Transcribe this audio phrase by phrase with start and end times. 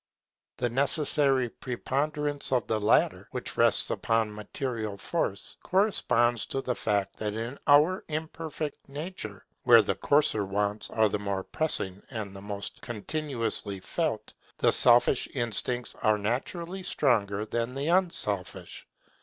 [0.57, 7.17] The necessary preponderance of the latter, which rests upon material force, corresponds to the fact
[7.17, 12.41] that in our imperfect nature, where the coarser wants are the most pressing and the
[12.41, 18.87] most continuously felt, the selfish instincts are naturally stronger than the unselfish.